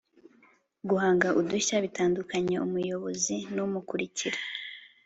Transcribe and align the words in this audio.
"guhanga 0.89 1.27
udushya 1.39 1.75
bitandukanya 1.85 2.57
umuyobozi 2.67 3.35
n'umukurikira." 3.55 4.37